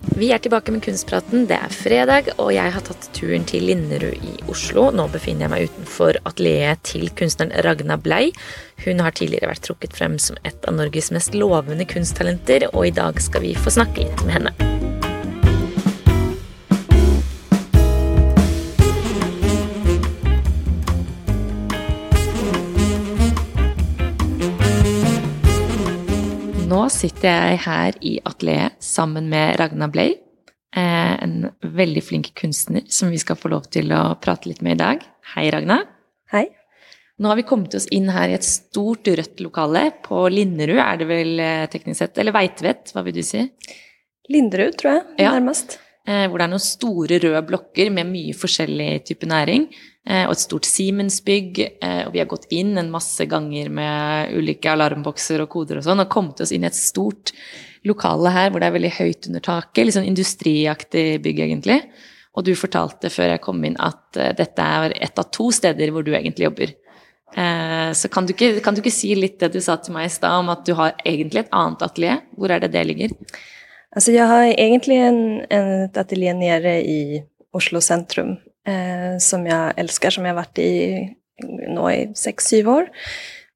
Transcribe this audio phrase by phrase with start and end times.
[0.00, 1.44] Vi er tilbake med Kunstpraten.
[1.48, 4.88] Det er fredag, og jeg har tatt turen til Linderud i Oslo.
[4.96, 8.30] Nå befinner jeg meg utenfor atelieret til kunstneren Ragna Blei.
[8.86, 12.96] Hun har tidligere vært trukket frem som et av Norges mest lovende kunsttalenter, og i
[12.96, 14.89] dag skal vi få snakke litt med henne.
[26.70, 30.12] Nå sitter jeg her i atelieret sammen med Ragna Blei,
[30.76, 34.76] eh, en veldig flink kunstner som vi skal få lov til å prate litt med
[34.76, 35.02] i dag.
[35.34, 35.80] Hei, Ragna.
[36.30, 36.46] Hei.
[37.20, 39.88] Nå har vi kommet oss inn her i et stort rødt lokale.
[40.04, 43.42] På Linderud er det vel eh, teknisk sett, eller Veitvet, hva vil du si?
[44.30, 45.32] Linderud, tror jeg, Ja.
[45.34, 45.80] nærmest.
[46.08, 49.66] Eh, hvor det er noen store røde blokker med mye forskjellig type næring.
[50.08, 51.60] Eh, og et stort Siemens-bygg.
[51.76, 55.86] Eh, og vi har gått inn en masse ganger med ulike alarmbokser og koder og
[55.86, 57.34] sånn, og kommet oss inn i et stort
[57.88, 59.84] lokale her hvor det er veldig høyt under taket.
[59.84, 61.82] Litt sånn industriaktig bygg, egentlig.
[62.38, 66.04] Og du fortalte før jeg kom inn at dette er ett av to steder hvor
[66.06, 66.76] du egentlig jobber.
[67.30, 70.12] Så kan du, ikke, kan du ikke si litt det du sa til meg i
[70.14, 72.22] stad, om at du har egentlig et annet atelier?
[72.38, 73.16] Hvor er det det ligger?
[73.94, 78.30] Alltså jag har egentligen en, ett ateljé nere i Oslo centrum
[78.66, 81.08] eh, som jag älskar, som jag har varit i
[81.68, 82.88] nå i sex, syv år.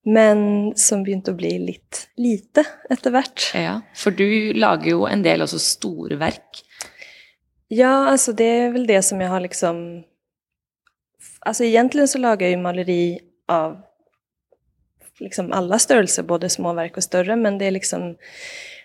[0.04, 3.46] Men som begynte å bli litt lite etter hvert.
[3.56, 6.60] Ja, for du lager jo en del også store verk.
[7.68, 10.02] Ja, alltså det är väl det som jag har liksom...
[11.40, 13.80] Alltså egentligen så lagar jag ju maleri av
[15.20, 18.16] liksom alla störelser, både små verk och större, men det är liksom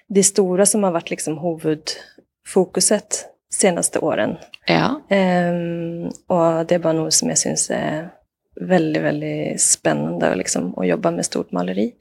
[0.09, 4.35] det stora som har varit liksom huvudfokuset senaste åren.
[4.65, 5.01] Ja.
[5.09, 8.09] Ehm, och det är bara något som jag syns är
[8.61, 11.93] väldigt, väldigt spännande liksom, att jobba med stort maleri.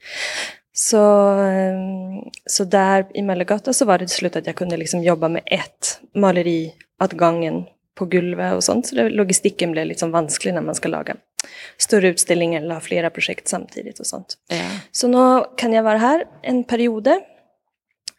[0.73, 5.03] Så, ehm, så där i Mellegata så var det till slut att jag kunde liksom
[5.03, 7.63] jobba med ett maleri åt gången
[7.95, 8.87] på gulvet och sånt.
[8.87, 11.15] Så det, logistiken blev liksom vansklig när man ska laga
[11.77, 14.37] större utställningar eller ha flera projekt samtidigt och sånt.
[14.49, 14.69] ja.
[14.91, 17.09] Så nu kan jag vara här en period.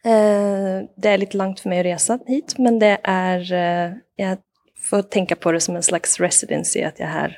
[0.05, 4.39] Eh, det är lite långt för mig att resa hit, men det är, eh, jag
[4.91, 7.37] får tänka på det som en slags residency, att jag är här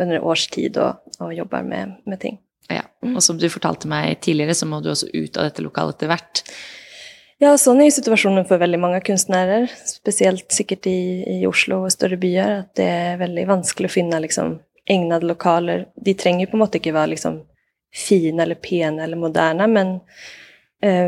[0.00, 2.38] under års tid och, och jobbar med, med ting.
[2.68, 2.82] ja.
[3.16, 6.10] Og som du fortalte meg tidligere, så må du også ut av dette lokalet etter
[6.12, 6.42] hvert.
[7.38, 11.92] Ja, sån är ju situationen för väldigt många konstnärer, speciellt säkert i, i Oslo och
[11.92, 15.86] större byar, att det är väldigt vanskligt att finna liksom, ägnade lokaler.
[15.96, 17.42] De tränger ju på något inte vara liksom,
[18.08, 20.00] fina eller pena eller moderna, men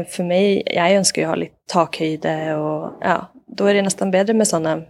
[0.09, 4.35] för mig, jag önskar ju ha lite takhöjde och ja, då är det nästan bättre
[4.35, 4.83] med sådana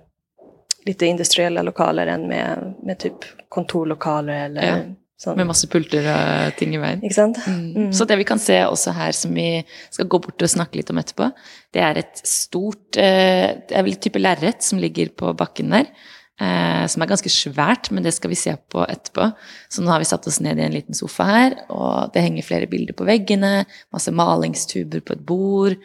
[0.86, 4.76] lite industriella lokaler än med, med typ kontorlokaler eller Ja,
[5.18, 5.36] sånt.
[5.36, 7.02] Med masse pulter og ting i veien.
[7.02, 7.38] Ikke sant?
[7.48, 7.92] Mm.
[7.92, 10.92] Så det vi kan se også her, som vi skal gå bort og snakke litt
[10.92, 11.30] om etterpå,
[11.74, 15.72] det er et stort eh, Det er vel et type lerret som ligger på bakken
[15.74, 15.88] der.
[16.36, 19.30] Eh, som er ganske svært, men det skal vi se på etterpå.
[19.72, 22.44] Så nå har vi satt oss ned i en liten sofa her, og det henger
[22.44, 23.64] flere bilder på veggene.
[23.94, 25.78] Masse malingstuber på et bord.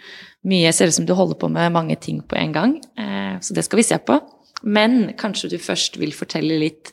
[0.43, 2.75] Mye ser ut som du holder på med mange ting på en gang.
[2.99, 4.19] Eh, så det skal vi se på.
[4.61, 6.91] Men kanskje du først vil fortelle litt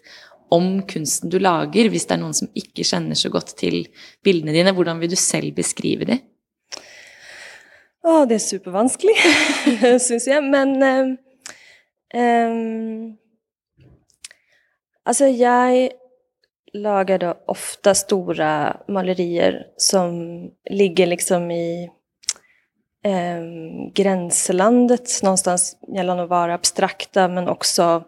[0.55, 3.83] om kunsten du lager, hvis det er noen som ikke kjenner så godt til
[4.25, 4.73] bildene dine.
[4.73, 6.23] Hvordan vil du selv beskrive de?
[8.07, 9.19] Ja, det är supervanskligt,
[10.07, 10.45] syns jag.
[10.45, 10.83] Men
[12.15, 13.19] um,
[15.09, 15.91] alltså jag
[16.73, 20.13] lagar då ofta stora malerier som
[20.71, 21.91] ligger liksom i
[23.05, 28.05] ehm, gränslandet någonstans mellan att vara abstrakta men också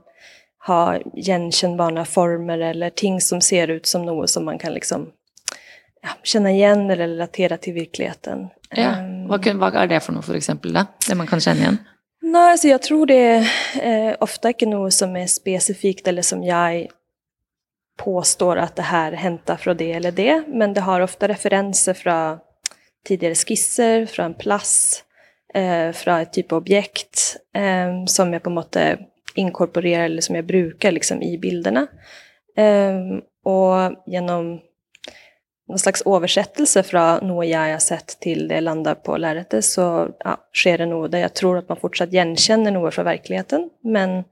[0.66, 5.10] ha igenkännbara former eller ting som ser ut som något som man kan liksom
[6.02, 8.48] ja, känna igen eller relatera till verkligheten.
[8.70, 8.90] Ja.
[9.28, 10.86] Hva, kun- hva er det for noe, for eksempel, da?
[11.08, 11.78] Det man kan kjenne igjen?
[12.22, 13.40] Nej, alltså jag tror det är
[13.82, 16.86] eh, ofta inte något som är specifikt eller som jag
[18.04, 22.38] påstår att det här hämtar från det eller det, men det har ofta referenser från
[23.04, 25.04] tidigare skisser, från en plats,
[25.54, 29.00] eh, från ett typ av objekt eh, som jag på något sätt
[29.34, 31.86] inkorporerar eller som jag brukar liksom i bilderna.
[32.56, 32.96] Eh,
[33.44, 34.60] och genom
[35.68, 40.36] någon slags översättelse från något jag har sett till det landar på lärare så ja,
[40.54, 43.70] sker det nog där jag tror att man fortsatt igenkänner något från verkligheten.
[43.82, 44.24] Men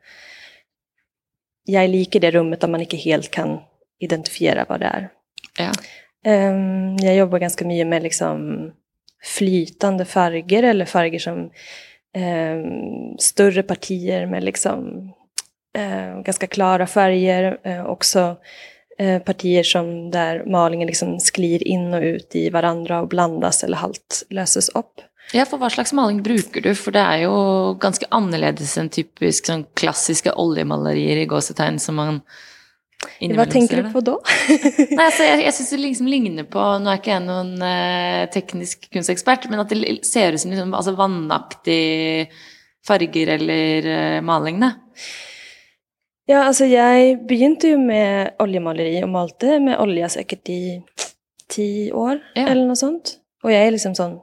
[1.68, 3.60] jag är lik i det rummet där man inte helt kan
[3.98, 5.08] identifiera vad det är.
[5.58, 5.72] Ja.
[6.26, 8.70] Um, jag jobbar ganska mycket med liksom
[9.24, 11.50] flytande färger eller färger som
[12.16, 14.98] um, större partier med liksom
[15.78, 17.58] uh, ganska klara färger.
[17.66, 18.36] Uh, också
[19.02, 23.76] uh, partier som där malingen liksom sklir in och ut i varandra och blandas eller
[23.76, 25.00] halt löses upp.
[25.36, 26.70] Ja, for hva slags maling bruker du?
[26.78, 27.32] For det er jo
[27.82, 32.20] ganske annerledes enn typisk sånn klassiske oljemalerier i gåsetegn som man
[33.20, 34.14] Hva tenker du på da?
[34.48, 38.24] Nei, altså, jeg, jeg syns det liksom ligner på Nå er ikke jeg noen eh,
[38.34, 42.28] teknisk kunstekspert, men at det ser ut som liksom, altså, vannaktige
[42.88, 44.72] farger eller eh, maling, da.
[46.28, 50.62] Ja, altså jeg begynte jo med oljemaleri og malte med olja sikkert i
[51.48, 52.46] ti år, Ja.
[52.50, 53.14] eller noe sånt.
[53.44, 54.18] Og jeg er liksom sånn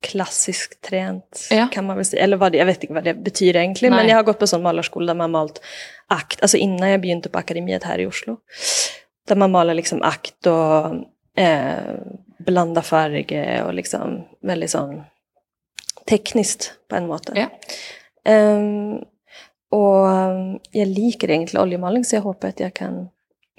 [0.00, 1.68] klassisk trent, Ja.
[1.72, 2.22] kan man väl säga.
[2.22, 3.92] Eller vad det, jag vet inte vad det betyder egentligen.
[3.94, 4.02] Nej.
[4.02, 5.60] Men jag har gått på sån malarskola där man malt
[6.06, 8.36] akt, alltså innan jag begynte på akademiet här i Oslo.
[9.28, 10.86] Där man maler liksom akt och
[11.42, 11.94] eh,
[12.38, 15.02] blanda färger och liksom väldigt sån
[16.06, 17.32] tekniskt på en måte.
[17.36, 17.48] Ja.
[18.32, 18.92] Ehm,
[19.70, 23.08] och um, jag liker egentligen oljemaling så jag hoppas att jag kan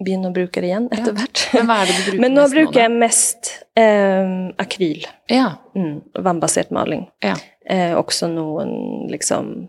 [0.04, 0.98] börja bruka det igen Ja.
[0.98, 1.50] efterhvert.
[1.54, 5.54] Men hva er det du bruker Men nu brukar jag mest ehm, akryl, Ja.
[5.76, 7.08] mm, vannbaserad maling.
[7.20, 7.36] Ja.
[7.76, 9.68] Eh, också någon liksom,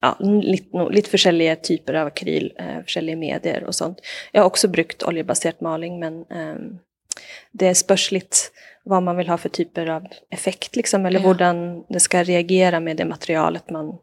[0.00, 3.98] ja, lite, no, lite olika typer av akryl, eh, olika medier och sånt.
[4.32, 6.78] Jag har också brukt oljebaserad maling men ehm,
[7.52, 8.36] det spörs lite
[8.84, 11.26] vad man vill ha för typer av effekt liksom, eller Ja.
[11.26, 11.34] hur
[11.88, 13.98] det ska reagera med det materialet man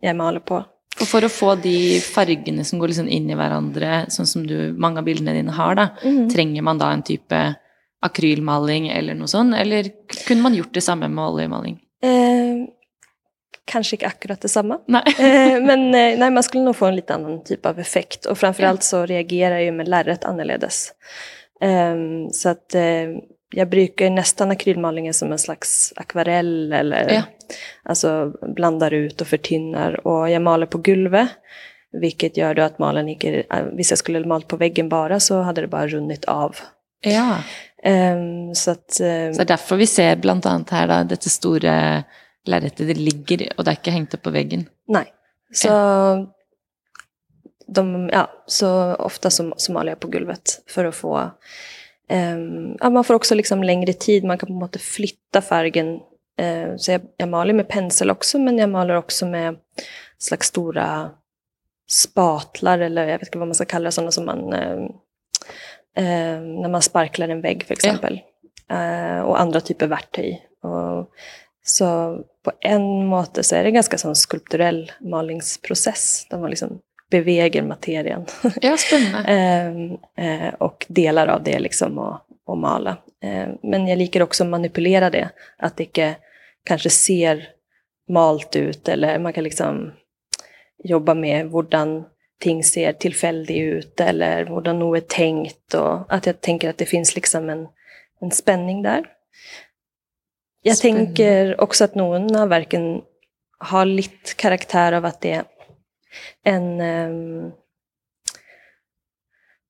[0.00, 0.64] jag maler på.
[1.00, 4.72] Og for å få de fargene som går liksom inn i hverandre, sånn som du,
[4.76, 6.28] mange av bildene dine har, da, Mm.
[6.30, 7.40] trenger man da en type
[8.02, 9.54] akrylmaling eller noe sånt?
[9.54, 9.88] Eller
[10.26, 11.78] kunne man gjort det samme med oljemaling?
[12.02, 12.66] Eh,
[13.64, 14.78] kanske inte akkurat detsamma.
[14.88, 15.02] Nei.
[15.18, 18.26] Eh, men eh, nej, man skulle nog få en lite annan typ av effekt.
[18.26, 20.92] Och framförallt så reagerar ju med lärret annorledes.
[21.60, 23.08] Ehm, så att eh,
[23.52, 27.22] jag brukar nästan akrylmalingen som en slags akvarell eller Ja.
[27.82, 30.06] alltså blandar ut och förtynnar.
[30.06, 31.28] Och jag maler på gulvet.
[32.00, 35.40] Vilket gör då att malen inte, eh, hvis jag skulle malt på väggen bara så
[35.40, 36.56] hade det bara runnit av.
[37.00, 37.36] Ja.
[37.84, 42.04] Ehm, så att ehm, Så derfor vi ser blant annet her da, dette store
[42.46, 42.86] lerretet.
[42.86, 44.66] Det ligger, og det er ikke hengt opp på veggen.
[44.88, 45.12] Nej.
[45.54, 45.68] Så,
[47.68, 51.30] de, ja, så ofta så, så maler jag på golvet för att få...
[52.12, 56.00] ehm, ja, man får också liksom längre tid, man kan på något sätt flytta färgen.
[56.38, 59.56] Eh, så jag, jag maler med pensel också, men jag maler också med
[60.18, 61.10] slags stora
[61.90, 64.52] spatlar, eller jag vet inte vad man ska kalla det, sådana som man...
[64.52, 64.88] ehm,
[65.96, 68.20] ehm, när man sparklar en vägg för exempel.
[68.70, 70.46] Eh, och andra typer verktyg.
[70.62, 71.08] Och,
[71.64, 76.80] så på en måte så är det en ganska sån skulpturell malingsprocess där man liksom
[77.12, 78.26] beväger materien
[78.60, 79.18] Ja, spennende.
[79.28, 82.96] Ehm, eh, och delar av det liksom och, och mala.
[83.22, 85.28] Ehm, men jag liker också att manipulera det,
[85.58, 86.14] att det inte
[86.64, 87.48] kanske ser
[88.08, 89.92] malt ut eller man kan liksom
[90.84, 91.62] jobba med hur
[92.40, 96.86] ting ser tillfällig ut eller hur något är tänkt och att jag tänker att det
[96.86, 97.68] finns liksom en,
[98.20, 99.04] en spänning där.
[100.62, 101.06] Jag Spännande.
[101.06, 103.02] tänker också att någon av verken
[103.58, 105.44] har lite karaktär av att det är
[106.42, 107.52] en um,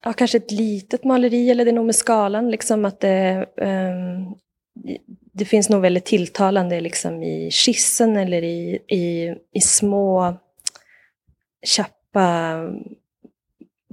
[0.05, 4.35] ja, kanske ett litet maleri eller det är nog med skalan liksom att det um,
[5.33, 10.37] det finns nog väldigt tilltalande liksom i skissen eller i, i, i små
[11.67, 12.59] tjappa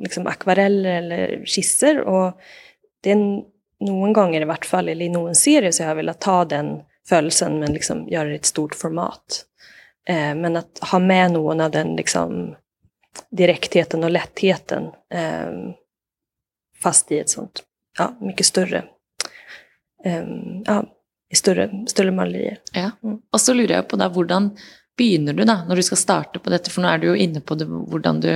[0.01, 2.39] liksom akvareller eller skisser och
[3.01, 3.43] det är
[3.79, 6.81] någon gånger i vart fall, eller i någon serie så har jag velat ta den
[7.09, 9.45] födelsen men liksom göra det i ett stort format.
[10.09, 12.55] Eh, men att ha med någon av den liksom
[13.31, 15.51] direktheten och lättheten eh,
[16.83, 17.63] fast i ett sånt,
[17.97, 18.83] ja, mycket större,
[20.05, 20.25] eh,
[20.65, 20.83] ja,
[21.31, 22.57] i större, större malerier.
[22.73, 22.91] Ja.
[23.03, 23.17] Mm.
[23.31, 24.51] Og så lurer jeg på da, hvordan
[24.97, 26.71] begynner du da, når du skal starte på dette?
[26.73, 28.31] For nå er du jo inne på det, hvordan du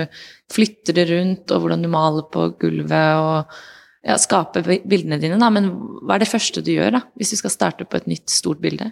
[0.54, 3.56] flytter det rundt, og hvordan du maler på gulvet, og
[4.04, 5.50] ja, skaper bi- bildene dine, da.
[5.50, 5.72] Men
[6.04, 8.62] hva er det første du gjør, da, hvis du skal starte på et nytt, stort
[8.64, 8.92] bilde?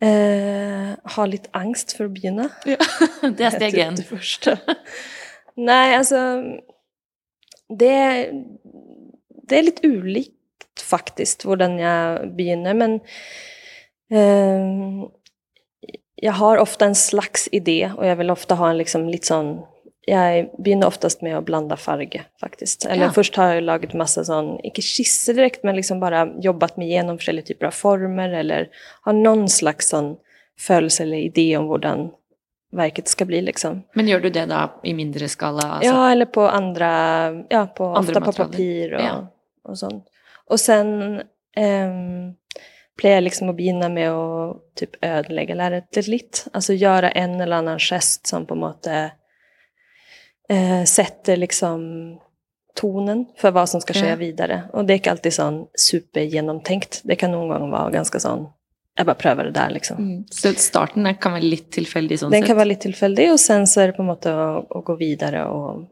[0.00, 2.48] Eh, ha lite angst för att begynna.
[3.36, 3.96] Det er steg én.
[3.96, 4.58] Det första.
[5.56, 6.42] Nej, alltså
[7.78, 8.30] det,
[9.48, 10.32] det är lite olikt
[10.82, 13.00] faktiskt hur jag begynner, men
[14.10, 15.08] ehm,
[16.14, 19.66] jag har ofta en slags idé och jag vill ofta ha en liksom lite sån
[20.06, 22.84] jeg begynner oftast med å blande farge, faktisk.
[22.86, 23.12] Eller Ja.
[23.12, 27.18] først har jeg laget masse sånn, ikke skisser direkt, men liksom bare jobbet meg gjennom
[27.18, 28.68] forskjellige typer av former, eller
[29.04, 30.16] har noen slags sånn
[30.58, 32.12] følelse eller idé om hvordan
[32.72, 33.82] verket skal bli, liksom.
[33.94, 35.62] Men gjør du det da i mindre skala?
[35.78, 35.90] Altså?
[35.90, 39.26] Ja, eller på andra, ja, på, Andra ofta på papir och, Ja.
[39.64, 40.04] och sånt.
[40.48, 41.22] Och sen
[41.56, 42.36] um,
[43.02, 46.46] jeg liksom å begynne med å typ ødelegge lerretet litt.
[46.54, 49.10] Altså gjøre en eller annen gest som på en måte
[50.48, 52.18] eh, setter liksom
[52.76, 54.16] tonen for hva som skal skje Ja.
[54.20, 54.58] videre.
[54.74, 57.00] Og det er ikke alltid sånn supergjennomtenkt.
[57.04, 58.52] Det kan noen ganger være ganske sånn
[58.98, 59.96] Jeg bare prøver det der, liksom.
[59.98, 60.20] Mm.
[60.32, 62.48] Så starten kan være litt tilfeldig sånn Den sett?
[62.48, 64.96] kan være litt tilfeldig, og sen så er det på en måte å, å gå
[64.96, 65.82] videre og,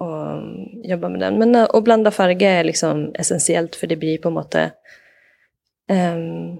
[0.00, 1.36] og um, jobbe med den.
[1.38, 4.72] Men uh, å blande farge er liksom essensielt, for det blir på en måte
[5.90, 6.58] ehm,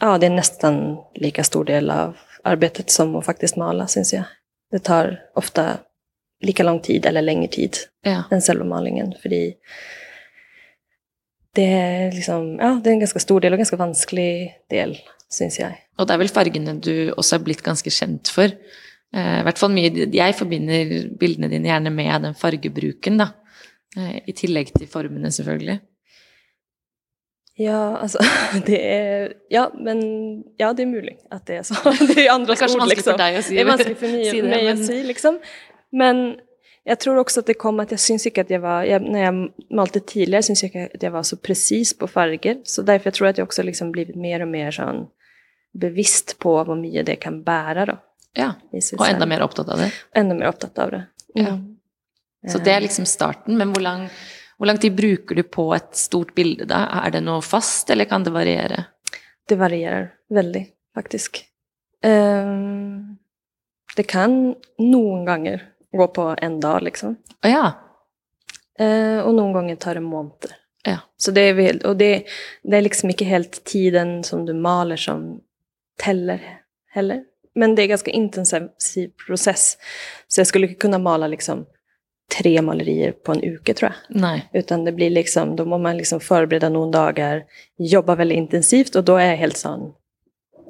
[0.00, 4.24] Ja, det er nesten like stor del av arbeidet som å faktisk male, syns jeg.
[4.72, 5.80] Det tar ofte
[6.44, 8.22] like lang tid eller lengre tid Ja.
[8.32, 9.42] enn selve malingen, fordi
[11.54, 14.30] det er liksom Ja, det er en ganske stor del, og ganske vanskelig
[14.70, 14.96] del,
[15.30, 15.76] syns jeg.
[15.98, 18.50] Og det er vel fargene du også er blitt ganske kjent for.
[19.14, 23.28] Eh, I hvert fall mye Jeg forbinder bildene dine gjerne med den fargebruken, da.
[23.96, 25.80] Eh, I tillegg til formene, selvfølgelig.
[27.56, 28.18] Ja, altså
[28.66, 30.00] Det er Ja, men
[30.58, 31.76] Ja, det er mulig at det er så.
[32.10, 33.12] Det er andres Det er kanskje ord, vanskelig liksom.
[33.12, 35.38] for deg å si, Det er vanskelig for meg, si det, å men- si, liksom.
[35.94, 36.24] Men
[36.84, 39.20] jeg tror også at det kom at jeg syns ikke at jeg var jeg, Når
[39.22, 39.34] jeg
[39.72, 42.60] malte tidligere, syns jeg ikke at jeg var så presis på farger.
[42.68, 45.06] Så derfor jeg tror jeg at jeg også liksom blivit mer og mer sånn
[45.74, 47.96] bevisst på hvor mye det kan bære, da.
[48.34, 48.52] Ja.
[48.72, 49.28] enda selv.
[49.30, 49.90] mer opptatt av det.
[50.14, 51.02] Enda mer opptatt av det.
[51.34, 51.54] Ja.
[51.54, 51.70] Mm.
[52.50, 53.56] Så det er liksom starten.
[53.58, 54.08] Men hvor lang,
[54.58, 56.84] hvor lang tid bruker du på et stort bilde, da?
[57.02, 58.84] Er det noe fast, eller kan det variere?
[59.48, 61.44] Det varierar väldigt faktiskt.
[62.04, 63.16] Ehm,
[63.96, 65.62] det kan noen ganger
[65.96, 67.16] gå på en dag liksom.
[67.46, 67.72] Ja.
[68.78, 70.56] Eh, og noen ganger tar det måneder.
[70.84, 70.98] Ja.
[71.16, 72.26] Så det er vel, og det,
[72.62, 75.40] det er liksom ikke helt tiden som du maler som
[76.02, 76.40] teller
[76.94, 77.22] heller.
[77.54, 79.76] Men det er ganske intensiv prosess.
[80.28, 81.64] Så jeg skulle ikke kunne male liksom
[82.34, 84.18] tre malerier på en uke, tror jeg.
[84.20, 84.36] Nei.
[84.52, 87.44] Utan det blir liksom, då må man liksom förbereda noen dagar,
[87.78, 89.92] jobba veldig intensivt, og da er jeg helt sånn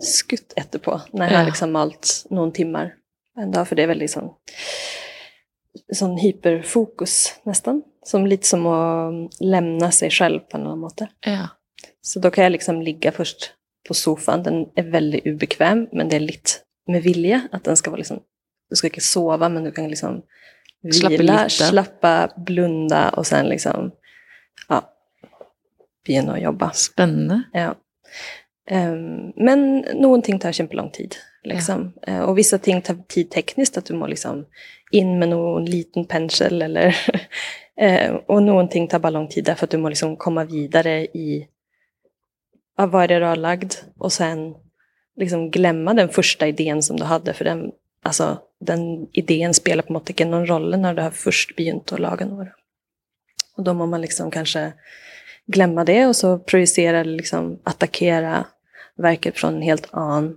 [0.05, 1.49] skutt etterpå, når jeg har Ja.
[1.49, 2.93] liksom malt noen timmar
[3.39, 4.31] en dag, for det er veldig sånn,
[5.95, 7.17] sånn hyperfokus
[7.49, 8.79] nesten, som litt som å
[9.41, 11.09] lämna seg selv på annen måte.
[11.27, 11.49] Ja.
[12.05, 13.53] Så da kan jeg liksom ligge først
[13.89, 16.59] på sofaen, den er veldig ubekvem, men det er litt
[16.91, 18.23] med vilje, at den skal være liksom,
[18.71, 20.23] du skal ikke sove, men du kan liksom
[20.85, 23.91] vila, slappe, blunda, og sen liksom,
[24.69, 24.81] ja,
[26.05, 26.71] begynne å jobbe.
[26.77, 27.45] Spennende.
[27.57, 27.73] Ja.
[28.71, 31.17] Ehm, men noen ting tar kjempelang tid.
[31.45, 31.93] Liksom.
[32.07, 32.25] Ja.
[32.25, 34.47] Och vissa ting tar tid tekniskt, att du må liksom
[34.91, 36.97] in med någon liten pensel, eller
[37.81, 41.49] eh, och någonting tar bara lång tid, därför att du må liksom komma vidare i
[42.79, 43.85] av hva det du har lagt.
[43.99, 44.55] Och sen
[45.17, 47.35] liksom glömma den första idén som du hade.
[47.35, 47.73] För den,
[48.03, 52.01] alltså, den idén spelar på en måte någon roll när du har först begynt att
[52.01, 52.51] laga några.
[53.57, 54.73] Och då må man liksom kanske
[55.47, 58.47] glömma det, och så projicera, liksom attackera
[58.97, 60.37] verket från en helt annan.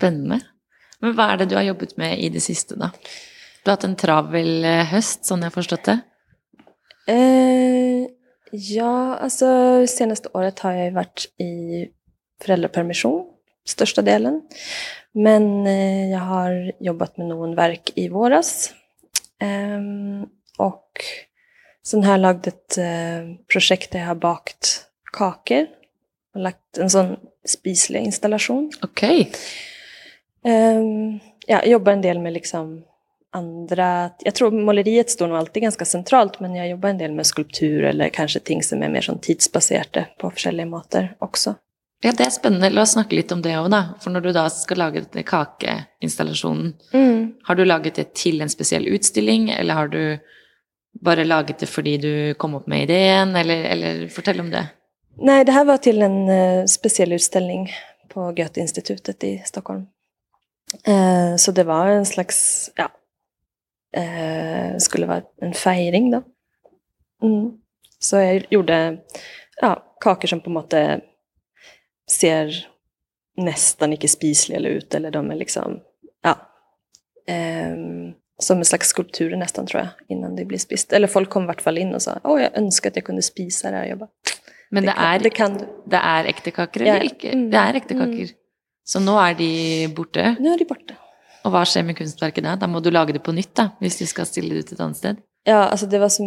[0.00, 0.40] Spennende.
[1.00, 2.90] Men hva er det du har jobbet med i det siste, da?
[3.60, 5.98] Du har hatt en travel eh, høst, sånn jeg har forstått det?
[7.12, 8.08] Eh,
[8.52, 9.46] Ja, alltså
[9.86, 11.86] senaste året har jag varit i
[12.42, 13.26] föräldrapermission,
[13.66, 14.42] största delen.
[15.12, 18.74] Men eh, jag har jobbat med någon verk i våras.
[19.40, 20.26] Ehm,
[20.58, 20.90] och
[21.86, 25.66] sen har jag lagt ett eh, projekt där jag har bakt kakor.
[26.34, 27.16] Och lagt en sån
[27.48, 28.72] spislig installation.
[28.82, 29.20] Okej.
[29.20, 29.34] Ehm,
[31.46, 32.82] ja, jag jobbar en del med liksom
[33.32, 34.10] andra...
[34.20, 37.84] Jag tror måleriet står nog alltid ganska centralt, men jag jobbar en del med skulptur
[37.84, 41.54] eller kanske ting som är mer sånn tidsbaserte på olika måter också.
[42.02, 42.70] Ja, det er spennende.
[42.70, 43.80] La oss snakke litt om det òg, da.
[44.00, 47.34] For når du da skal lage denne kakeinstallasjonen, Mm.
[47.44, 50.18] har du laget det til en spesiell utstilling, eller har du
[51.04, 54.66] bare laget det fordi du kom opp med ideen, eller, eller fortell om det.
[55.18, 57.70] Nej, det här var till en eh, speciell utställning
[58.08, 59.86] på Goethe-institutet i Stockholm.
[60.86, 62.88] Eh, så det var en slags, ja,
[64.00, 66.22] eh, skulle vara en feiring då.
[67.22, 67.50] Mm.
[67.98, 68.98] Så jag gjorde
[69.60, 71.00] ja, kakor som på en måte
[72.10, 72.66] ser
[73.36, 75.80] nästan icke spisliga ut, eller de är liksom,
[76.22, 76.38] ja,
[77.26, 80.92] ehm, som en slags skulpturer nästan tror jag, innan det blir spist.
[80.92, 83.22] Eller folk kom i vart fall in och sa, åh jag önskar att jag kunde
[83.22, 83.86] spisa det här.
[83.86, 84.08] Jag bara,
[84.70, 85.66] Men det, kan, er, det kan du.
[85.86, 85.96] det
[86.28, 87.02] ekte kaker, eller Ja.
[87.02, 87.28] ikke?
[87.32, 87.50] Mm.
[87.50, 88.04] Det ekte kaker.
[88.12, 88.28] Mm.
[88.90, 89.50] Så nå er de
[89.94, 90.34] borte.
[90.40, 90.96] Nu är de borta.
[91.46, 92.56] Og hva skjer med kunstverket da?
[92.60, 94.80] Da må du lage det på nytt, da, hvis du skal stille det ut et
[94.82, 95.20] annet sted.
[95.48, 96.26] Ja, alltså det var som,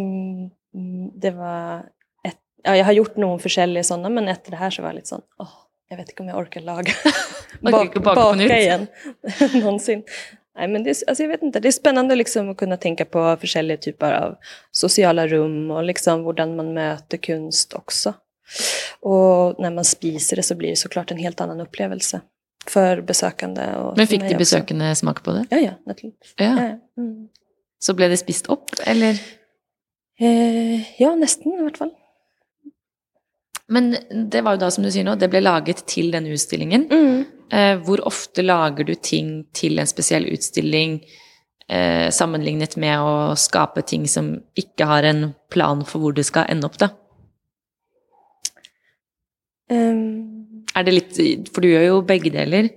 [1.20, 1.84] det var
[2.26, 4.96] ett, ja, jag har gjort någon försäljning sådana, men efter det här så var jag
[4.96, 5.48] lite sån, åh,
[5.88, 6.92] jag vet inte om jag orkar laga,
[7.62, 8.50] Orkar inte baka på nytt.
[8.50, 8.86] igen,
[9.54, 10.02] någonsin.
[10.58, 13.36] Nej, men det, alltså jag vet inte, det är spännande liksom att kunna tänka på
[13.42, 14.34] olika typer av
[14.70, 18.14] sociala rum och liksom hur man möter kunst också.
[19.00, 22.20] Och när man spiser det så blir det såklart en helt annan upplevelse
[22.66, 23.76] för besökande.
[23.76, 24.38] Och Men för mig de också.
[24.38, 25.46] besøkende smake på det?
[25.50, 26.34] Ja, ja, naturligtvis.
[26.36, 26.44] Ja.
[26.44, 26.62] Ja.
[26.62, 27.02] ja.
[27.02, 27.28] Mm.
[27.78, 29.18] Så ble det spist opp, eller?
[30.20, 31.90] Eh, ja, nästan i vart fall.
[33.66, 33.96] Men
[34.30, 36.86] det var jo da, som du sier nå, det ble laget til denne utstillingen.
[36.90, 37.24] Mm.
[37.52, 40.98] Eh, hvor ofte lager du ting til en spesiell utstilling
[41.68, 46.48] eh, sammenlignet med å skape ting som ikke har en plan for hvor det skal
[46.52, 46.90] ende opp, da?
[49.72, 50.33] Ehm,
[50.74, 52.68] Er det litt For du gjør jo begge deler.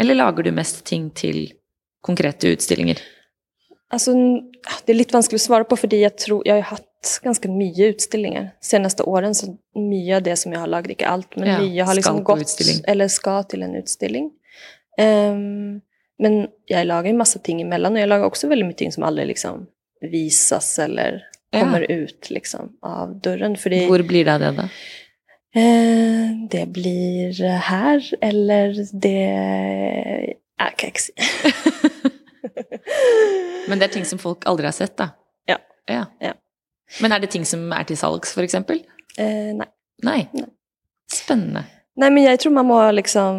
[0.00, 1.52] Eller lager du mest ting til
[2.02, 2.98] konkrete utstillinger?
[3.90, 4.14] Alltså,
[4.84, 7.48] det är lite vanskligt att svara på för jag tror jag har ju haft ganska
[7.48, 9.34] mycket utställningar senaste åren.
[9.34, 12.24] Så mycket av det som jag har lagt, inte allt, men Ja, mycket har liksom
[12.24, 14.30] gått eller ska till en utställning.
[14.98, 15.80] Ehm,
[16.18, 19.02] men jag lagar ju massa ting emellan och jag lagar också väldigt mycket ting som
[19.02, 19.66] aldrig liksom
[20.00, 21.60] visas eller Ja.
[21.60, 23.56] kommer ut liksom av dörren.
[23.56, 24.68] För det, Hvor blir det av det, da?
[25.54, 30.34] Eh, det blir här eller det...
[30.76, 31.52] Kan inte säga.
[33.68, 35.08] Men det er ting som folk aldri har sett, da?
[35.46, 35.56] Ja.
[35.86, 36.04] ja.
[36.20, 36.32] Ja.
[37.00, 38.82] Men er det ting som er til salgs, for eksempel?
[39.18, 39.68] Eh, nej.
[40.02, 40.28] Nei.
[40.32, 40.48] Nei.
[41.12, 41.64] Spennende.
[41.96, 43.36] Nej, men jag tror man må liksom...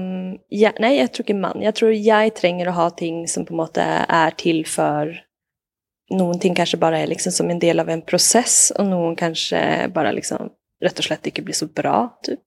[0.49, 1.61] Ja, nej, jag tror inte man.
[1.61, 5.21] Jag tror jag tränger att ha ting som på en måte är till för...
[6.09, 10.11] Någonting kanske bara är liksom som en del av en process och någon kanske bara
[10.11, 10.49] liksom
[10.81, 12.39] rätt och slett inte blir så bra, typ.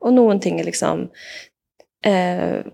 [0.00, 1.10] Och någonting är liksom...
[2.04, 2.66] Eh,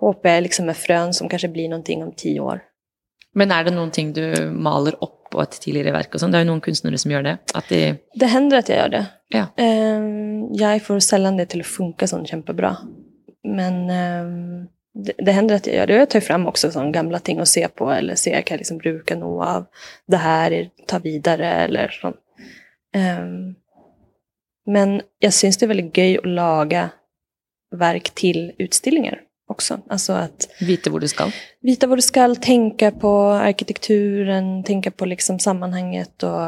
[0.00, 2.60] hoppas jag liksom är frön som kanske blir någonting om tio år.
[3.32, 6.32] Men er det noen ting du maler opp på et tidligere verk og sånn?
[6.34, 7.36] Det er jo noen kunstnere som gjør det.
[7.54, 9.06] At de Det händer att jag gör det.
[9.28, 9.46] Ja.
[9.56, 12.76] Ehm, jag får sällan det till att funka sånt kämpebra.
[13.44, 15.94] Men ehm, det, det händer att jag gör det.
[15.94, 18.78] Jag tar fram också sån gamla ting att se på eller se, kan jag liksom
[18.78, 19.66] bruka något av
[20.06, 22.16] det här, ta vidare eller sånt.
[22.94, 23.54] Ehm,
[24.66, 26.90] men jag syns det är väldigt göj att laga
[27.76, 29.80] verk till utställningar också.
[29.88, 31.32] Alltså att vite hvor du skal.
[31.60, 36.40] vita vad du ska, tänka på arkitekturen, tänka på liksom sammanhanget och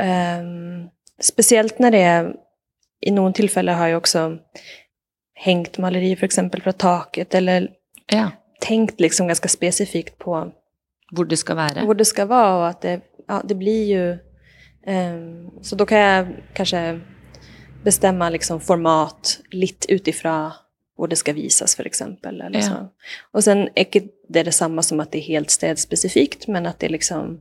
[0.00, 0.88] ehm,
[1.20, 2.34] speciellt när det är,
[3.00, 4.38] i någon tillfälle har jag också
[5.34, 7.70] hängt måleri för exempel från taket eller
[8.06, 8.30] Ja.
[8.60, 10.52] tänkt liksom ganska specifikt på
[11.16, 11.86] Hvor det skal være.
[11.86, 14.18] vad det ska vara och att det, ja, det blir ju...
[14.86, 17.00] ehm, så då kan jag kanske
[17.84, 20.50] bestämma liksom format lite utifrån
[20.96, 22.40] vad det ska visas för exempel.
[22.40, 22.64] Eller Ja.
[22.64, 22.88] så.
[23.32, 23.86] Och sen är
[24.28, 27.40] det detsamma som att det är helt städspecifikt men att det liksom...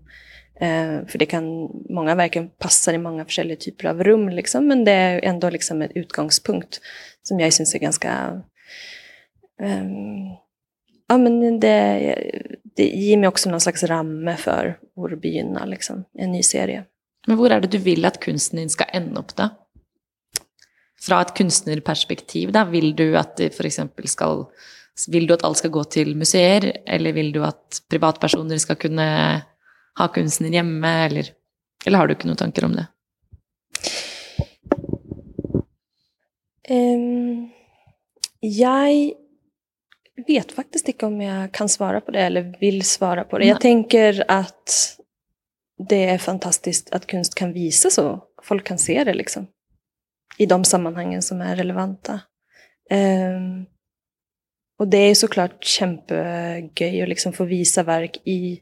[0.55, 4.85] Eh, för det kan, många verken passar i många olika typer av rum liksom, men
[4.85, 6.81] det är ändå liksom en utgångspunkt
[7.23, 8.41] som jag syns är ganska...
[9.61, 10.27] ehm,
[11.07, 12.15] ja men det,
[12.75, 16.83] det ger mig också någon slags ramme för hur begynna liksom, en ny serie.
[17.27, 19.49] Men var är det du vill att kunsten din skal ende opp, da?
[21.01, 22.65] Fra et kunstnerperspektiv, da.
[22.65, 23.79] Du att det f.eks.
[24.05, 24.45] skal
[25.07, 29.41] Vil du at alt skal gå till museer, eller vill du att privatpersoner ska kunna
[29.97, 30.89] ha konsten hemma?
[30.89, 31.33] eller
[31.85, 32.85] Eller har du ikke noen tanker om det?
[36.69, 37.49] Um,
[38.39, 39.11] jag
[40.27, 43.43] vet faktiskt inte om jag kan svara på det eller vill svara på det.
[43.45, 43.49] Nej.
[43.49, 44.99] Jag tänker att
[45.89, 48.23] det är fantastiskt att konst kan visa så.
[48.43, 49.47] Folk kan se det liksom.
[50.37, 52.19] I de sammanhangen som är relevanta.
[52.91, 53.65] Um,
[54.79, 58.59] och det är såklart kämpegöj att liksom få visa verk i,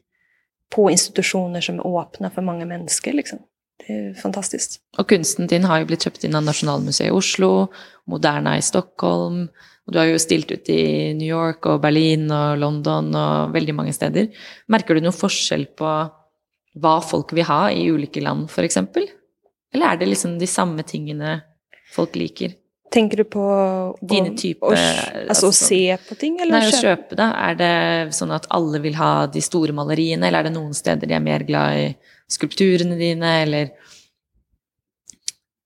[0.74, 3.12] på institutioner som är öppna för många människor.
[3.12, 3.38] Liksom.
[3.86, 4.80] Det är fantastiskt.
[4.98, 7.72] Och konsten din har ju blivit köpt in av Nationalmuseet i Oslo,
[8.06, 9.48] Moderna i Stockholm,
[9.86, 13.74] och du har ju stilt ut i New York och Berlin och London och väldigt
[13.74, 14.28] många städer.
[14.66, 15.76] Märker du någon skillnad?
[15.76, 16.10] på
[16.74, 18.76] hva folk vil ha i ulike land, f.eks.?
[19.74, 21.40] Eller er det liksom de samme tingene
[21.94, 22.54] folk liker?
[22.92, 23.42] Tänker du på
[24.02, 27.16] Dina att- typer, att- alltså, att alltså- se på ting eller Nei, att å kjøpe
[27.16, 27.28] det.
[27.48, 31.06] Er det sånn at alle vil ha de store maleriene, eller er det noen steder
[31.08, 31.96] de er mer glad i
[32.28, 33.70] skulpturene dine, eller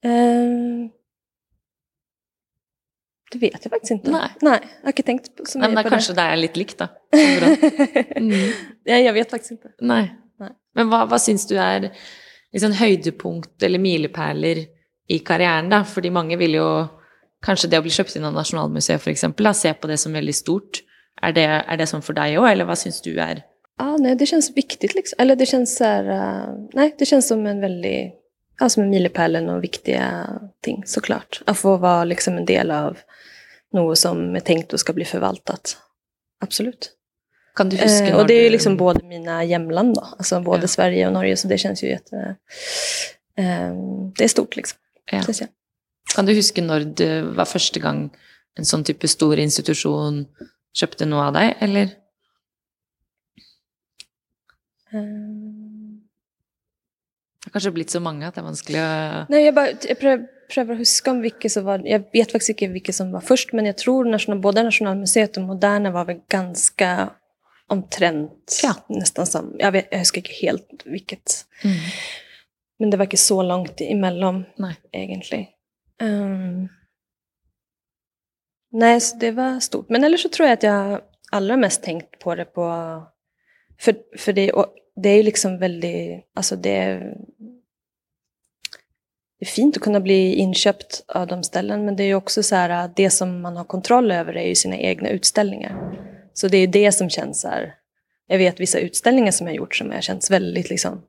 [0.04, 0.90] Ehm,
[3.32, 4.10] det vet jag faktiskt inte.
[4.10, 4.28] Nej.
[4.40, 6.56] Nej, jag har inte tänkt så Nei, men mycket da på kanskje det er litt
[6.56, 6.88] likt, da.
[7.10, 8.06] Så det.
[8.16, 8.52] Mm.
[8.84, 9.72] Jag vet faktiskt inte.
[9.80, 10.10] Nei.
[10.76, 11.92] Men vad, vad syns du är
[12.52, 14.64] liksom, höjdpunkt eller milepæler
[15.08, 15.70] i karriären?
[15.70, 15.84] da?
[15.84, 16.86] Fordi mange vill ju
[17.46, 20.36] kanske det å bli kjøpt inn av Nasjonalmuseet, for eksempel, se på det som väldigt
[20.36, 20.82] stort.
[21.22, 23.40] Är det, er det sånn for deg òg, eller vad syns du är?
[23.78, 25.16] Ah, nej, det känns viktigt liksom.
[25.18, 28.14] Eller det känns så här, eh, nej, det känns som en väldigt,
[28.60, 30.28] ja, som en och viktiga
[30.62, 31.42] ting såklart.
[31.46, 32.98] Att få vara liksom en del av
[33.72, 35.76] något som är tänkt och ska bli förvaltat.
[36.40, 36.92] Absolut.
[37.56, 40.62] Kan du Eh, når och det är ju liksom både mina hemland då, alltså både
[40.62, 40.68] Ja.
[40.68, 42.36] Sverige och Norge, så det känns ju jätte...
[43.38, 43.72] Eh,
[44.16, 44.78] det är stort liksom.
[45.12, 45.22] Ja.
[46.14, 48.10] Kan du huske når det var første gang
[48.58, 50.26] en sånn type stor institusjon
[50.76, 51.90] kjøpte noe av deg, eller?
[54.92, 55.96] Eh,
[57.46, 60.00] Det har kanskje blitt så mange at det er vanskelig å Nej, jag, bara, jag
[60.00, 61.78] pröv, prövar att huska om vilka som var...
[61.84, 65.42] Jag vet faktiskt inte vilka som var först, men jag tror national, både Nationalmuseet och
[65.42, 67.10] Moderna var väl ganska
[67.68, 68.74] omtrent Ja.
[68.88, 69.56] nästan som...
[69.58, 71.46] Jag, vet, jag huskar inte helt vilket.
[71.64, 71.76] mm.
[72.78, 74.44] Men det var inte så långt emellan
[74.92, 75.46] egentligen.
[76.00, 76.68] Ehm,
[78.72, 79.88] nej, så det var stort.
[79.88, 81.00] Men eller så tror jag att jag
[81.30, 83.02] allra mest tänkt på det på...
[83.80, 84.52] För, för det,
[84.96, 86.30] det är ju liksom väldigt...
[86.34, 86.98] Alltså det är,
[89.38, 92.42] det är fint att kunna bli inköpt av de ställen, men det är ju också
[92.42, 96.02] så här att det som man har kontroll över är ju sina egna utställningar.
[96.38, 97.74] Så det är ju det som känns så här...
[98.26, 101.02] Jag vet vissa utställningar som jag gjort som har känts väldigt liksom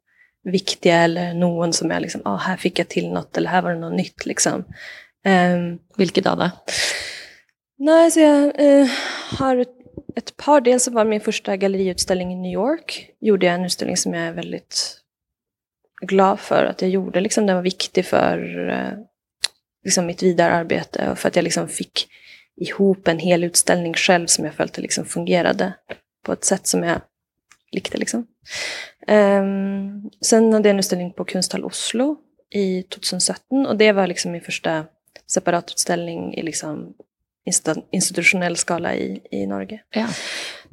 [0.44, 3.74] viktiga eller någon som jag liksom, ah, här fick jag till något eller här var
[3.74, 4.66] det något nytt liksom.
[5.26, 6.52] Ehm, Hvilke da, da?
[7.78, 8.88] nej, så jag eh,
[9.38, 9.66] har
[10.16, 13.98] ett, par, dels så var min första galleriutställning i New York, gjorde jag en utställning
[13.98, 14.98] som jag är väldigt
[16.02, 19.00] glad för att jag gjorde, liksom den var viktig för eh,
[19.84, 22.08] liksom mitt vidare arbete och för att jag liksom fick
[22.58, 25.74] ihop en hel utställning själv som jag följde liksom fungerade
[26.24, 27.02] på ett sätt som jag
[27.72, 28.28] likte liksom.
[29.08, 32.18] Ehm, sen hade jag en utställning på Kunsthall Oslo
[32.50, 34.86] i 2017 och det var liksom min första
[35.28, 36.94] separatutställning i liksom
[37.92, 39.82] institutionell skala i, i Norge.
[39.90, 40.08] Ja.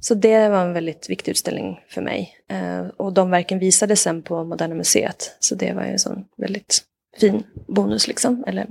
[0.01, 2.37] Så det var en väldigt viktig utställning för mig.
[2.49, 5.37] Eh, och de verken visades sen på Moderna Museet.
[5.41, 6.83] Så det var ju en sån väldigt
[7.21, 8.45] fin bonus liksom.
[8.47, 8.67] Eller,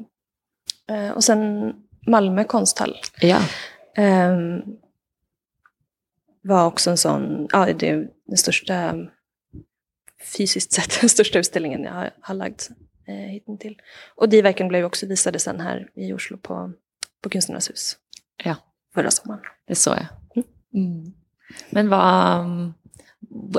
[0.89, 1.73] eh, och sen
[2.07, 2.97] Malmö konsthall.
[3.21, 3.41] ja.
[3.95, 4.61] Ehm,
[6.43, 8.95] var också en sån, ja det är den största,
[10.37, 12.69] fysiskt sett den största utställningen jag har, har lagt
[13.07, 13.77] eh, hittills.
[14.15, 16.71] Och de verken blev också visade sen här i Oslo på,
[17.21, 17.97] på Konstnärernas hus.
[18.43, 18.55] Ja.
[18.93, 19.41] Förra sommaren.
[19.67, 20.07] Det så jeg.
[20.73, 21.13] Mm.
[21.69, 22.03] Men hva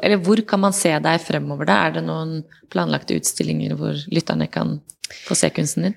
[0.02, 1.76] Eller hvor kan man se deg fremover, da?
[1.86, 4.80] Er det noen planlagte utstillinger hvor lytterne kan
[5.28, 5.94] få se kunsten din?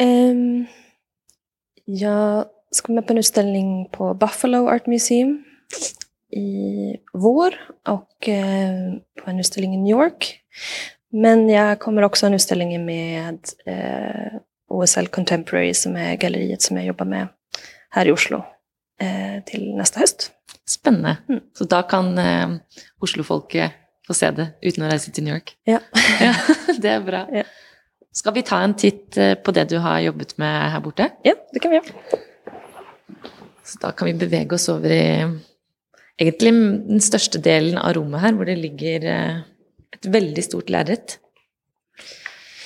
[0.00, 0.66] Ehm,
[1.84, 5.44] jag ska med på en utställning på Buffalo Art Museum
[6.32, 7.54] i vår
[7.88, 10.40] och eh, på en utställning i New York.
[11.12, 16.76] Men jag kommer också ha en utställning med eh, OSL Contemporary som är galleriet som
[16.76, 17.28] jag jobbar med
[17.90, 18.44] här i Oslo
[19.00, 20.30] eh, till nästa höst.
[20.68, 21.16] Spennende.
[21.28, 21.40] Mm.
[21.58, 22.48] Så da kan eh,
[23.00, 23.72] Oslo-folket
[24.06, 25.56] få se det uten å reise til New York.
[25.64, 25.78] Ja.
[26.20, 26.34] Ja,
[26.78, 27.26] det er bra.
[27.32, 27.44] Ja.
[28.12, 31.10] Skal vi ta en titt eh, på det du har jobbet med her borte?
[31.22, 32.18] Ja, det kan vi göra.
[33.64, 35.04] Så da kan vi bevege oss over i
[36.18, 36.52] egentlig
[36.88, 39.42] den største delen av rommet her, hvor det ligger eh,
[39.94, 41.20] et veldig stort lerret.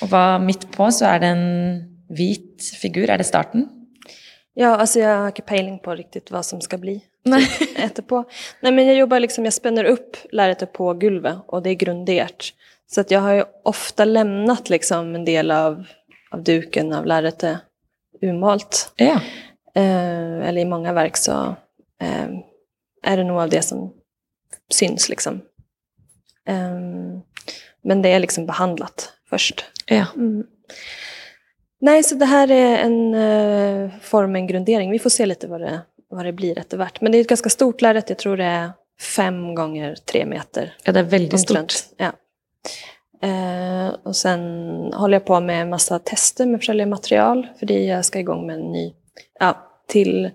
[0.01, 1.45] Og hva midt på så er det en
[2.09, 3.05] hvit figur.
[3.09, 3.69] Er det starten?
[4.55, 7.47] Ja, alltså jag har inte pejling på riktigt vad som ska bli Nej.
[8.07, 8.23] på.
[8.59, 12.53] Nej, men jag jobbar liksom, jag spänner upp lärretet på gulvet och det är grundert.
[12.87, 15.85] Så att jag har ju ofta lämnat liksom en del av,
[16.31, 17.57] av duken av lärretet
[18.21, 18.93] umalt.
[18.95, 19.21] Ja.
[19.75, 21.55] Eh, eller i många verk så
[22.01, 22.29] eh,
[23.03, 23.93] är det nog av det som
[24.73, 25.41] syns liksom.
[26.47, 26.79] Eh,
[27.83, 29.65] men det är liksom behandlat först.
[29.85, 30.05] Ja.
[30.15, 30.43] Mm.
[31.81, 34.91] Nej, så det här är en uh, form, en grundering.
[34.91, 37.01] Vi får se lite vad det, vad det blir efterhvert.
[37.01, 38.09] Men det är ett ganska stort lärret.
[38.09, 38.71] Jag tror det är
[39.01, 40.75] fem gånger tre meter.
[40.83, 41.57] ja, det är väldigt stort.
[41.57, 41.93] omtrent.
[41.97, 42.11] Ja.
[43.21, 44.41] Eh, och sen
[44.93, 47.47] håller jag på med en massa tester med olika material.
[47.59, 48.93] För det jag ska igång med en ny.
[49.39, 50.29] Ja, till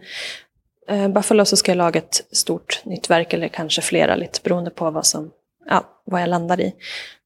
[0.88, 3.32] eh, Buffalo så ska jag laga ett stort nytt verk.
[3.32, 5.30] Eller kanske flera, lite beroende på vad, som,
[5.68, 6.74] ja, vad jag landar i.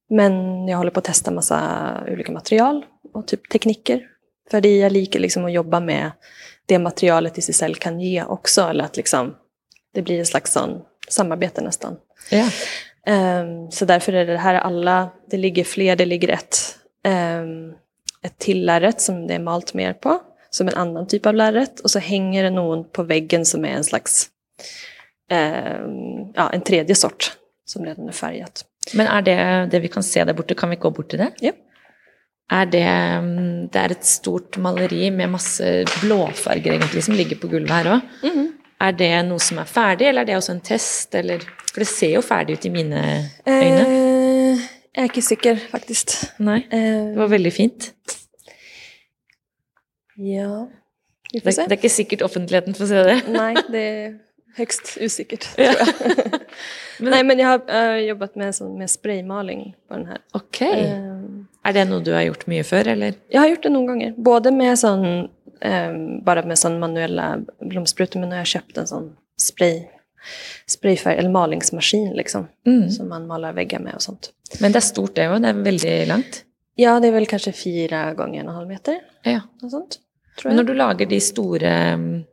[0.09, 4.07] Men jag håller på att testa massa olika material och typ tekniker.
[4.51, 6.11] För det jag liker liksom att jobba med
[6.65, 8.61] det materialet i sig själv kan ge också.
[8.61, 9.35] Eller att liksom,
[9.93, 11.97] det blir en slags sån samarbete nästan.
[12.31, 12.49] Ja.
[13.05, 16.77] Ehm, så därför är det här alla, det ligger fler, det ligger ett,
[17.41, 17.73] um,
[18.21, 20.21] ett till lärret som det är malt mer på.
[20.49, 21.79] Som en annan typ av lärret.
[21.79, 24.29] Och så hänger det någon på väggen som är en slags,
[25.31, 28.65] ehm, ja en tredje sort som redan är färgat.
[28.93, 30.53] Men är det det vi kan se där borta?
[30.53, 31.31] Kan vi gå bort till det?
[31.39, 31.51] Ja.
[32.51, 37.47] Er det mm, Det er et stort maleri med masse blåfarger egentlig som ligger på
[37.47, 38.01] gulvet her òg.
[38.81, 41.39] Er det noe som er ferdig, eller er det også en test, eller
[41.73, 43.01] For det ser jo ferdig ut i mine
[43.47, 43.85] øyne.
[43.85, 44.57] Eh,
[44.95, 46.31] jag är inte säker faktiskt.
[46.39, 46.57] Nei.
[46.71, 47.91] Eh, Det var veldig fint.
[50.15, 50.67] ja,
[51.33, 51.61] vi får Det, se.
[51.61, 53.21] det er ikke sikkert offentligheten får se det.
[53.27, 54.19] Nej, det är
[54.57, 55.47] högst osäkert.
[55.57, 55.73] Ja.
[55.73, 56.39] tror jag.
[57.11, 60.17] Nej, men jag har eh, jobbat med, med spraymaling på den här.
[60.33, 60.61] Ok.
[60.61, 61.11] Eh,
[61.65, 63.13] Er det noe du har gjort mye før, eller?
[63.29, 64.13] Jag har gjort det några gånger.
[64.17, 65.25] Både med sån, eh,
[66.25, 69.83] bara med sån manuella blomsprutor, men nu har jag köpt en sån spray,
[70.67, 72.47] sprayfärg, eller malingsmaskin liksom.
[72.67, 72.89] Mm.
[72.89, 74.31] Som man malar väggar med och sånt.
[74.59, 75.41] Men det er stort, det òg.
[75.41, 76.43] Det er veldig langt.
[76.75, 78.99] Ja, det är väl kanske fyra gånger en och en halv meter.
[79.23, 79.41] Ja.
[79.61, 79.99] Något sånt,
[80.43, 82.23] når du lager de store, mm,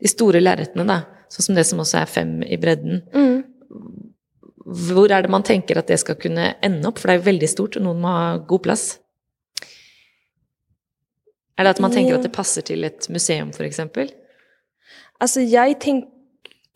[0.00, 3.42] de store lerretene, da, sånn som det som også er fem i bredden, Mm.
[4.66, 6.98] hvor er det man tenker at det skal kunne ende opp?
[6.98, 8.98] For det jo veldig stort, og noen må ha god plass.
[11.58, 12.16] Er det at man tenker Ja.
[12.18, 13.80] at det passer til et museum, f.eks.?
[15.18, 16.08] Alltså jag tänker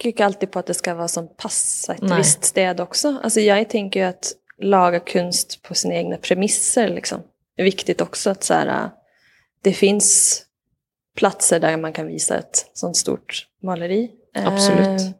[0.04, 2.18] inte alltid på att det ska vara som passar ett Nej.
[2.18, 3.20] visst städ också.
[3.22, 7.22] Alltså jag tänker att laga konst på sina egna premisser liksom.
[7.56, 8.90] Det är viktigt också att så här, äh,
[9.62, 10.42] det finns
[11.16, 14.10] platser där man kan visa ett sånt stort maleri.
[14.34, 15.00] Absolut.
[15.00, 15.10] Eh,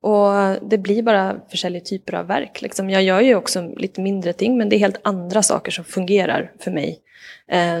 [0.00, 2.62] och det blir bara olika typer av verk.
[2.62, 2.90] Liksom.
[2.90, 6.52] Jag gör ju också lite mindre ting, men det är helt andra saker som fungerar
[6.60, 7.00] för mig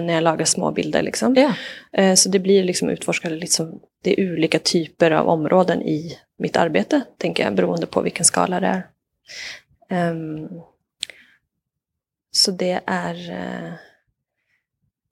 [0.06, 1.02] när jag lagar små bilder.
[1.02, 1.52] Liksom.
[1.92, 6.56] Eh, Så det blir liksom utforskade liksom, det är olika typer av områden i mitt
[6.56, 8.86] arbete, tänker jag, beroende på vilken skala det är.
[9.90, 10.48] Ehm,
[12.30, 13.14] så det är...
[13.30, 13.72] eh,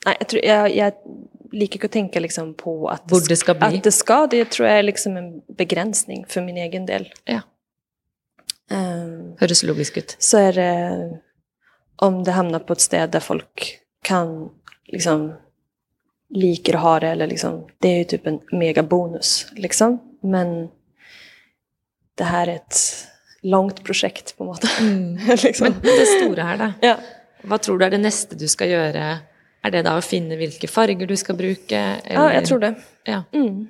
[0.06, 0.92] nej, jag, tror, jag, jag
[1.52, 3.66] inte att tänka liksom på att Hvor det ska bli.
[3.66, 4.26] att det ska.
[4.26, 7.12] Det tror jag är liksom en begränsning för min egen del.
[7.24, 7.40] Ja.
[8.70, 10.16] Ehm, Høres logisk ut.
[10.18, 11.20] så är det
[11.96, 14.50] om det hamnar på ett ställe där folk kan
[14.86, 15.32] liksom
[16.28, 19.98] liker att ha det eller liksom, det är ju typ en megabonus liksom.
[20.20, 20.68] Men
[22.18, 22.76] det här är ett
[23.42, 24.64] långt projekt på något
[25.44, 25.66] liksom.
[25.68, 26.72] Men det store her, da.
[26.80, 26.96] ja.
[27.44, 29.08] Hva tror du er det neste du skal gjøre?
[29.64, 31.80] Er det da å finne hvilke farger du skal bruke?
[32.08, 32.74] ja, jag tror det.
[33.04, 33.22] Ja.
[33.32, 33.66] Mm.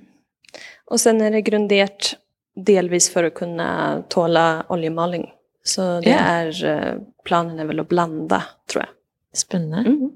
[0.90, 2.14] Och sen är det grundert
[2.54, 5.26] delvis för att kunna tåla oljemaling.
[5.64, 6.16] Så det Ja.
[6.18, 6.94] är, eh,
[7.24, 8.90] planen är väl att blanda, tror jag.
[9.38, 9.76] Spennende.
[9.90, 10.10] Mm.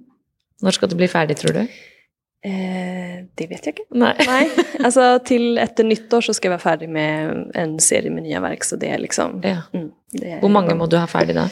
[0.63, 1.61] Når skal du bli ferdig, tror du?
[1.61, 3.83] Eh, det vet jag inte.
[3.91, 4.15] Nei.
[4.27, 4.51] Nej,
[4.85, 8.65] alltså till efter nyttår så ska jag vara färdig med en serie med nya verk.
[8.65, 9.41] Så det är liksom...
[9.45, 9.63] Ja.
[9.73, 11.51] Mm, det är, Hvor mange må du ha ferdig da?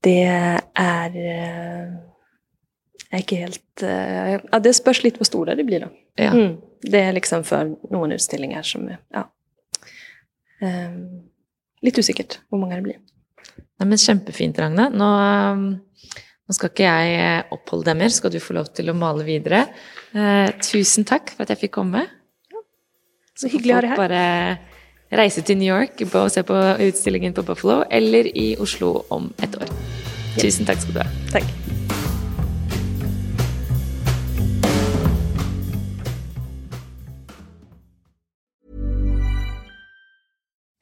[0.00, 0.22] Det
[0.74, 1.16] är...
[1.16, 1.92] Eh,
[3.10, 3.82] jag är inte helt...
[3.82, 5.88] Eh, ja, det spörs lite på stora det blir då.
[6.14, 6.32] Ja.
[6.32, 8.90] Mm, det är liksom för någon utställningar som.
[9.12, 9.32] Ja.
[10.60, 11.22] Ehm,
[11.80, 12.96] lite osäkert hur många det blir.
[13.78, 14.88] Nei, men Kjempefint, Ragna.
[14.88, 15.04] Nå,
[15.52, 15.78] um,
[16.48, 19.24] nå skal ikke jeg eh, oppholde deg mer, skal du få lov til å male
[19.26, 19.64] videre.
[20.12, 22.04] Eh, tusen takk for at jeg fikk komme.
[23.38, 24.02] Så hyggelig å ha deg här.
[24.02, 29.32] bare reise til New York og se på utstillingen på Buffalo, eller i Oslo om
[29.42, 29.72] et år.
[30.40, 31.10] Tusen takk skal du ha.
[31.32, 32.01] Tack.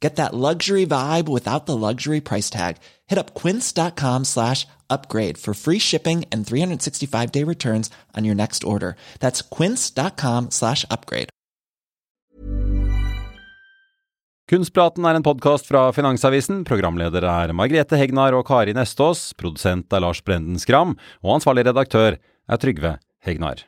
[0.00, 2.76] Get that luxury vibe without the luxury price tag.
[3.06, 8.64] Hit up quince.com slash upgrade for free shipping and 365 day returns on your next
[8.64, 8.96] order.
[9.20, 11.28] That's quince.com slash upgrade.
[14.50, 16.64] Kunstpraten er en podcast fra Finansavisen.
[16.66, 19.28] Programledere er Margrethe Hegnar og Kari Nestås.
[19.38, 20.96] Produsent er Lars Brenden Skram.
[21.22, 23.62] Og ansvarlig redaktør er Trygve Hegnar.